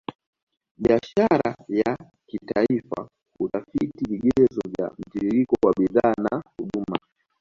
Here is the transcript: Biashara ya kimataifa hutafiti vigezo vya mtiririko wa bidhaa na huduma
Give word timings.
Biashara 0.77 1.55
ya 1.69 1.97
kimataifa 2.25 3.09
hutafiti 3.37 4.05
vigezo 4.09 4.61
vya 4.77 4.91
mtiririko 4.99 5.55
wa 5.67 5.73
bidhaa 5.79 6.13
na 6.17 6.43
huduma 6.57 6.97